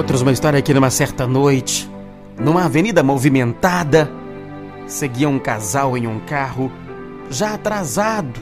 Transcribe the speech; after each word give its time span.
Conta-nos 0.00 0.22
uma 0.22 0.32
história 0.32 0.62
que 0.62 0.72
numa 0.72 0.88
certa 0.88 1.26
noite, 1.26 1.86
numa 2.38 2.64
avenida 2.64 3.02
movimentada, 3.02 4.10
seguia 4.86 5.28
um 5.28 5.38
casal 5.38 5.94
em 5.94 6.06
um 6.06 6.18
carro, 6.20 6.72
já 7.28 7.52
atrasado, 7.52 8.40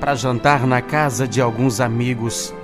para 0.00 0.14
jantar 0.14 0.66
na 0.66 0.80
casa 0.80 1.28
de 1.28 1.42
alguns 1.42 1.78
amigos. 1.78 2.54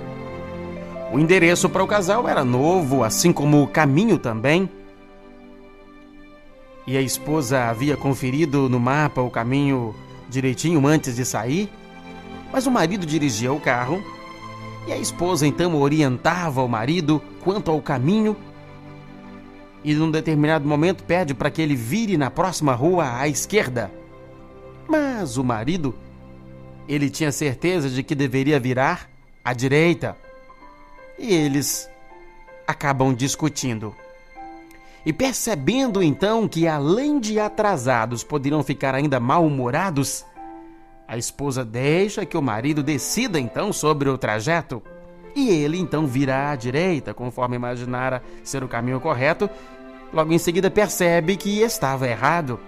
O 1.13 1.19
endereço 1.19 1.69
para 1.69 1.83
o 1.83 1.87
casal 1.87 2.27
era 2.27 2.43
novo, 2.43 3.03
assim 3.03 3.31
como 3.31 3.61
o 3.61 3.67
caminho 3.67 4.17
também. 4.17 4.67
E 6.87 6.97
a 6.97 7.01
esposa 7.01 7.65
havia 7.65 7.95
conferido 7.95 8.67
no 8.67 8.79
mapa 8.79 9.21
o 9.21 9.29
caminho 9.29 9.93
direitinho 10.27 10.87
antes 10.87 11.15
de 11.15 11.23
sair, 11.23 11.69
mas 12.51 12.65
o 12.65 12.71
marido 12.71 13.05
dirigia 13.05 13.53
o 13.53 13.59
carro 13.59 14.03
e 14.87 14.91
a 14.91 14.97
esposa 14.97 15.47
então 15.47 15.75
orientava 15.75 16.63
o 16.63 16.67
marido 16.67 17.21
quanto 17.43 17.71
ao 17.71 17.81
caminho 17.81 18.35
e 19.83 19.93
num 19.93 20.09
determinado 20.09 20.67
momento 20.67 21.03
pede 21.03 21.33
para 21.33 21.51
que 21.51 21.61
ele 21.61 21.75
vire 21.75 22.17
na 22.17 22.31
próxima 22.31 22.73
rua 22.73 23.19
à 23.19 23.27
esquerda. 23.27 23.91
Mas 24.87 25.37
o 25.37 25.43
marido, 25.43 25.95
ele 26.87 27.09
tinha 27.09 27.31
certeza 27.31 27.89
de 27.89 28.01
que 28.01 28.15
deveria 28.15 28.59
virar 28.59 29.09
à 29.43 29.53
direita. 29.53 30.17
E 31.19 31.33
eles 31.33 31.87
acabam 32.67 33.13
discutindo. 33.13 33.95
E 35.05 35.13
percebendo 35.13 36.01
então 36.01 36.47
que 36.47 36.67
além 36.67 37.19
de 37.19 37.39
atrasados 37.39 38.23
poderiam 38.23 38.63
ficar 38.63 38.95
ainda 38.95 39.19
mal-humorados, 39.19 40.25
a 41.07 41.17
esposa 41.17 41.63
deixa 41.63 42.25
que 42.25 42.37
o 42.37 42.41
marido 42.41 42.81
decida 42.81 43.39
então 43.39 43.71
sobre 43.71 44.09
o 44.09 44.17
trajeto. 44.17 44.81
E 45.35 45.49
ele 45.49 45.77
então 45.77 46.07
vira 46.07 46.51
à 46.51 46.55
direita, 46.55 47.13
conforme 47.13 47.55
imaginara 47.55 48.23
ser 48.43 48.63
o 48.63 48.67
caminho 48.67 48.99
correto. 48.99 49.49
Logo 50.13 50.31
em 50.31 50.37
seguida 50.37 50.71
percebe 50.71 51.35
que 51.35 51.61
estava 51.61 52.07
errado. 52.07 52.59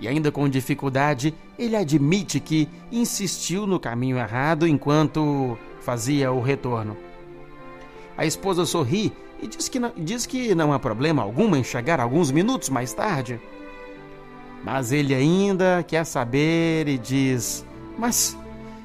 E 0.00 0.08
ainda 0.08 0.32
com 0.32 0.48
dificuldade, 0.48 1.34
ele 1.58 1.76
admite 1.76 2.40
que 2.40 2.68
insistiu 2.90 3.66
no 3.66 3.78
caminho 3.78 4.18
errado 4.18 4.66
enquanto 4.66 5.58
fazia 5.80 6.32
o 6.32 6.40
retorno. 6.40 6.96
A 8.16 8.24
esposa 8.24 8.64
sorri 8.64 9.12
e 9.42 9.46
diz 9.46 9.68
que 9.68 9.78
não, 9.78 9.92
diz 9.96 10.26
que 10.26 10.54
não 10.54 10.72
há 10.72 10.78
problema 10.78 11.22
algum 11.22 11.54
em 11.54 11.62
chegar 11.62 12.00
alguns 12.00 12.30
minutos 12.30 12.70
mais 12.70 12.92
tarde. 12.94 13.38
Mas 14.64 14.92
ele 14.92 15.14
ainda 15.14 15.82
quer 15.86 16.04
saber 16.04 16.88
e 16.88 16.98
diz: 16.98 17.64
Mas 17.98 18.36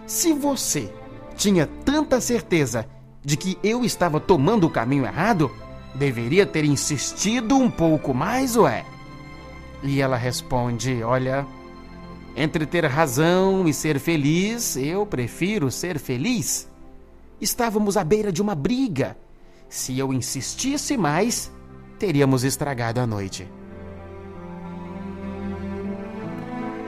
se 0.05 0.33
você 0.33 0.91
tinha 1.35 1.67
tanta 1.83 2.21
certeza 2.21 2.87
de 3.23 3.35
que 3.35 3.57
eu 3.63 3.83
estava 3.83 4.19
tomando 4.19 4.67
o 4.67 4.69
caminho 4.69 5.05
errado, 5.05 5.51
deveria 5.95 6.45
ter 6.45 6.63
insistido 6.63 7.55
um 7.55 7.69
pouco 7.69 8.13
mais, 8.13 8.55
ué? 8.55 8.85
E 9.83 10.01
ela 10.01 10.15
responde: 10.15 11.03
Olha, 11.03 11.45
entre 12.35 12.65
ter 12.65 12.85
razão 12.85 13.67
e 13.67 13.73
ser 13.73 13.99
feliz, 13.99 14.77
eu 14.77 15.05
prefiro 15.05 15.71
ser 15.71 15.99
feliz. 15.99 16.69
Estávamos 17.39 17.97
à 17.97 18.03
beira 18.03 18.31
de 18.31 18.41
uma 18.41 18.55
briga. 18.55 19.17
Se 19.67 19.97
eu 19.97 20.13
insistisse 20.13 20.95
mais, 20.95 21.51
teríamos 21.99 22.43
estragado 22.43 22.99
a 22.99 23.07
noite. 23.07 23.47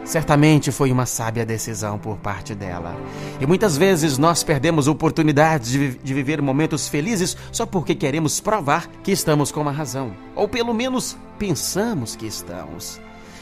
Certamente 0.07 0.71
foi 0.71 0.89
uma 0.89 1.05
sábia 1.05 1.45
decisão 1.45 1.99
por 1.99 2.15
parte 2.15 2.55
dela. 2.55 2.95
E 3.41 3.45
muitas 3.45 3.75
vezes 3.75 4.17
nós 4.17 4.41
perdemos 4.41 4.87
oportunidades 4.87 5.69
de, 5.69 5.97
de, 5.97 6.13
viver 6.13 6.41
momentos 6.41 6.87
felizes 6.87 7.35
só 7.51 7.65
porque 7.65 7.93
queremos 7.93 8.39
provar 8.39 8.87
que 9.03 9.11
estamos 9.11 9.51
com 9.51 9.67
a 9.67 9.71
razão. 9.71 10.13
Ou 10.33 10.47
pelo 10.47 10.73
menos 10.73 11.17
pensamos 11.37 12.15
que 12.15 12.25
estamos. 12.25 13.01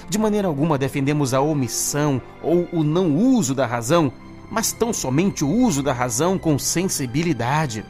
De 0.10 0.18
maneira 0.18 0.48
alguma 0.48 0.76
defendemos 0.76 1.36
a 1.36 1.40
omissão 1.40 2.20
ou 2.42 2.68
o 2.74 2.84
não 2.84 3.16
uso 3.16 3.54
da 3.54 3.68
razão, 3.68 4.12
mas 4.50 4.72
tão 4.72 4.92
somente 4.92 5.46
o 5.46 5.50
uso 5.50 5.84
da 5.84 5.94
razão 5.94 6.36
com 6.36 6.58
sensibilidade. 6.58 7.86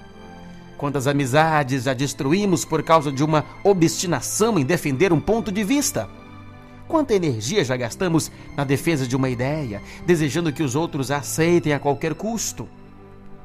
Quantas 0.77 1.07
amizades 1.07 1.83
já 1.83 1.93
destruímos 1.93 2.65
por 2.65 2.83
causa 2.83 3.09
de 3.09 3.23
uma 3.23 3.45
obstinação 3.63 4.59
em 4.59 4.65
defender 4.65 5.13
um 5.13 5.19
ponto 5.21 5.49
de 5.49 5.63
vista? 5.63 6.09
Quanta 6.87 7.15
energia 7.15 7.63
já 7.63 7.75
gastamos 7.75 8.31
na 8.55 8.63
defesa 8.63 9.07
de 9.07 9.15
uma 9.15 9.29
ideia, 9.29 9.81
desejando 10.05 10.53
que 10.53 10.61
os 10.61 10.75
outros 10.75 11.09
a 11.09 11.17
aceitem 11.17 11.73
a 11.73 11.79
qualquer 11.79 12.13
custo? 12.13 12.69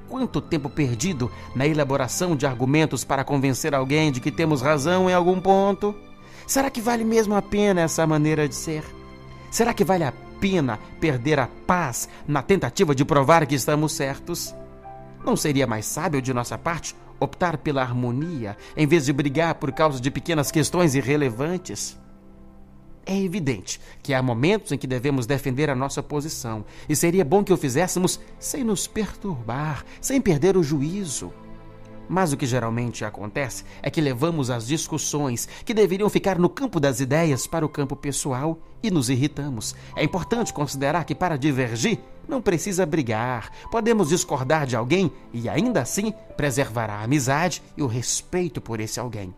Quanto 0.09 0.41
tempo 0.41 0.69
perdido 0.69 1.31
na 1.55 1.67
elaboração 1.67 2.37
de 2.37 2.45
argumentos 2.45 3.03
para 3.03 3.25
convencer 3.25 3.75
alguém 3.75 4.13
de 4.13 4.21
que 4.21 4.31
temos 4.31 4.61
razão 4.61 5.09
em 5.09 5.15
algum 5.15 5.41
ponto? 5.41 5.95
Será 6.47 6.69
que 6.69 6.81
vale 6.81 7.05
mesmo 7.05 7.35
a 7.35 7.41
pena 7.41 7.81
essa 7.81 8.07
maneira 8.07 8.49
de 8.49 8.55
ser? 8.55 8.85
Será 9.51 9.73
que 9.73 9.85
vale 9.85 10.05
a 10.05 10.13
pena 10.41 10.79
perder 11.01 11.39
a 11.39 11.49
paz 11.67 12.09
na 12.27 12.43
tentativa 12.43 12.95
de 12.95 13.05
provar 13.05 13.47
que 13.47 13.55
estamos 13.55 13.93
certos? 13.93 14.55
Não 15.25 15.37
seria 15.37 15.67
mais 15.67 15.87
sábio 15.87 16.21
de 16.21 16.35
nossa 16.35 16.59
parte 16.59 16.95
optar 17.19 17.59
pela 17.59 17.83
harmonia 17.83 18.57
em 18.77 18.87
vez 18.87 19.07
de 19.07 19.13
brigar 19.13 19.55
por 19.57 19.73
causa 19.73 20.01
de 20.01 20.11
pequenas 20.11 20.51
questões 20.51 20.95
irrelevantes? 20.95 21.99
É 23.11 23.19
evidente 23.21 23.81
que 24.05 24.15
há 24.15 24.23
momentos 24.23 24.71
em 24.71 24.79
que 24.79 24.87
devemos 24.87 25.27
defender 25.27 25.69
a 25.69 25.75
nossa 25.75 26.01
posição, 26.01 26.65
e 26.89 26.95
seria 26.95 27.25
bom 27.25 27.43
que 27.43 27.53
o 27.53 27.57
fizéssemos 27.57 28.21
sem 28.39 28.63
nos 28.63 28.87
perturbar, 28.87 29.85
sem 30.01 30.21
perder 30.21 30.57
o 30.57 30.63
juízo. 30.63 31.33
Mas 32.09 32.33
o 32.33 32.37
que 32.37 32.47
geralmente 32.47 33.05
acontece 33.05 33.65
é 33.83 33.91
que 33.91 34.01
levamos 34.01 34.49
as 34.49 34.65
discussões 34.65 35.49
que 35.65 35.75
deveriam 35.75 36.09
ficar 36.09 36.39
no 36.39 36.49
campo 36.49 36.79
das 36.79 37.01
ideias 37.01 37.49
para 37.49 37.67
o 37.67 37.69
campo 37.69 37.97
pessoal 37.97 38.57
e 38.81 38.93
nos 38.93 39.11
irritamos. 39.11 39.75
É 39.97 40.05
importante 40.05 40.53
considerar 40.53 41.05
que 41.05 41.15
para 41.15 41.37
divergir 41.37 41.99
não 42.29 42.41
precisa 42.41 42.87
brigar. 42.87 43.51
Podemos 43.73 44.11
discordar 44.11 44.69
de 44.69 44.77
alguém 44.77 45.11
e 45.33 45.49
ainda 45.49 45.83
assim 45.83 46.15
preservar 46.37 46.89
a 46.89 47.03
amizade 47.03 47.61
e 47.77 47.83
o 47.83 47.89
respeito 47.89 48.61
por 48.61 48.79
esse 48.79 49.01
alguém. 49.01 49.35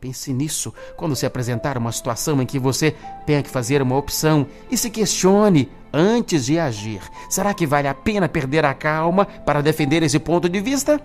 Pense 0.00 0.32
nisso 0.32 0.74
quando 0.96 1.16
se 1.16 1.24
apresentar 1.24 1.78
uma 1.78 1.90
situação 1.90 2.40
em 2.42 2.46
que 2.46 2.58
você 2.58 2.94
tenha 3.24 3.42
que 3.42 3.48
fazer 3.48 3.80
uma 3.80 3.96
opção 3.96 4.46
e 4.70 4.76
se 4.76 4.90
questione 4.90 5.70
antes 5.92 6.46
de 6.46 6.58
agir. 6.58 7.00
Será 7.30 7.54
que 7.54 7.66
vale 7.66 7.88
a 7.88 7.94
pena 7.94 8.28
perder 8.28 8.64
a 8.64 8.74
calma 8.74 9.24
para 9.24 9.62
defender 9.62 10.02
esse 10.02 10.18
ponto 10.18 10.48
de 10.48 10.60
vista? 10.60 11.00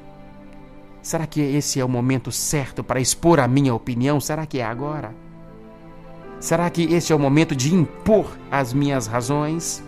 Será 1.02 1.25
que 1.25 1.41
esse 1.41 1.79
é 1.79 1.85
o 1.85 1.90
momento 1.90 2.31
certo 2.31 2.84
para 2.84 3.00
expor 3.00 3.40
a 3.40 3.47
minha 3.47 3.74
opinião? 3.74 4.19
Será 4.19 4.46
que 4.46 4.59
é 4.59 4.66
agora? 4.66 5.16
Será 6.40 6.69
que 6.69 6.84
esse 6.94 7.13
é 7.13 7.16
o 7.16 7.19
momento 7.19 7.56
de 7.56 7.73
impor 7.73 8.38
as 8.52 8.73
minhas 8.73 9.08
razões? 9.08 9.84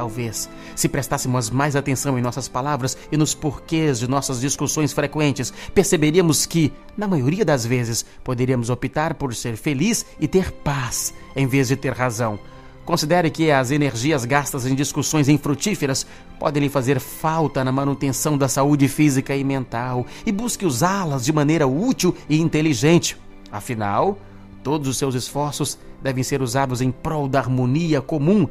Talvez, 0.00 0.48
se 0.74 0.88
prestássemos 0.88 1.50
mais 1.50 1.76
atenção 1.76 2.18
em 2.18 2.22
nossas 2.22 2.48
palavras 2.48 2.96
e 3.12 3.18
nos 3.18 3.34
porquês 3.34 3.98
de 3.98 4.08
nossas 4.08 4.40
discussões 4.40 4.94
frequentes, 4.94 5.52
perceberíamos 5.74 6.46
que, 6.46 6.72
na 6.96 7.06
maioria 7.06 7.44
das 7.44 7.66
vezes, 7.66 8.02
poderíamos 8.24 8.70
optar 8.70 9.12
por 9.12 9.34
ser 9.34 9.58
feliz 9.58 10.06
e 10.18 10.26
ter 10.26 10.52
paz, 10.52 11.12
em 11.36 11.46
vez 11.46 11.68
de 11.68 11.76
ter 11.76 11.92
razão. 11.92 12.38
Considere 12.82 13.28
que 13.28 13.50
as 13.50 13.70
energias 13.70 14.24
gastas 14.24 14.64
em 14.64 14.74
discussões 14.74 15.28
infrutíferas 15.28 16.06
podem 16.38 16.62
lhe 16.62 16.70
fazer 16.70 16.98
falta 16.98 17.62
na 17.62 17.70
manutenção 17.70 18.38
da 18.38 18.48
saúde 18.48 18.88
física 18.88 19.36
e 19.36 19.44
mental 19.44 20.06
e 20.24 20.32
busque 20.32 20.64
usá-las 20.64 21.26
de 21.26 21.32
maneira 21.34 21.66
útil 21.66 22.16
e 22.26 22.40
inteligente. 22.40 23.18
Afinal, 23.52 24.16
todos 24.64 24.88
os 24.88 24.96
seus 24.96 25.14
esforços 25.14 25.78
devem 26.02 26.24
ser 26.24 26.40
usados 26.40 26.80
em 26.80 26.90
prol 26.90 27.28
da 27.28 27.38
harmonia 27.38 28.00
comum 28.00 28.48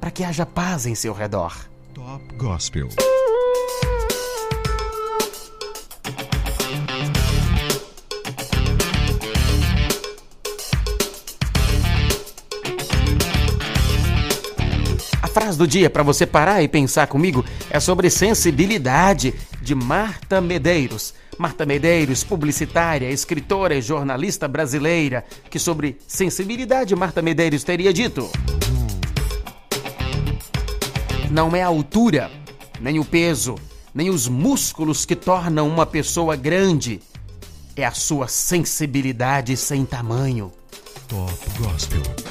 para 0.00 0.10
que 0.10 0.24
haja 0.24 0.46
paz 0.46 0.86
em 0.86 0.94
seu 0.94 1.12
redor. 1.12 1.54
Top 1.94 2.36
Gospel. 2.36 2.88
A 15.20 15.26
frase 15.26 15.58
do 15.58 15.66
dia 15.66 15.90
para 15.90 16.02
você 16.02 16.26
parar 16.26 16.62
e 16.62 16.68
pensar 16.68 17.06
comigo 17.06 17.44
é 17.70 17.78
sobre 17.80 18.10
sensibilidade 18.10 19.34
de 19.60 19.74
Marta 19.74 20.40
Medeiros. 20.40 21.14
Marta 21.38 21.64
Medeiros, 21.64 22.24
publicitária, 22.24 23.08
escritora 23.10 23.74
e 23.76 23.82
jornalista 23.82 24.48
brasileira, 24.48 25.24
que 25.48 25.58
sobre 25.58 25.98
sensibilidade 26.06 26.96
Marta 26.96 27.22
Medeiros 27.22 27.62
teria 27.62 27.92
dito: 27.92 28.28
não 31.30 31.54
é 31.54 31.62
a 31.62 31.66
altura, 31.66 32.30
nem 32.80 32.98
o 32.98 33.04
peso, 33.04 33.56
nem 33.94 34.10
os 34.10 34.28
músculos 34.28 35.04
que 35.04 35.16
tornam 35.16 35.68
uma 35.68 35.86
pessoa 35.86 36.36
grande. 36.36 37.00
É 37.76 37.84
a 37.84 37.92
sua 37.92 38.26
sensibilidade 38.26 39.56
sem 39.56 39.84
tamanho. 39.84 40.52
Top 41.08 41.32
Gospel. 41.58 42.27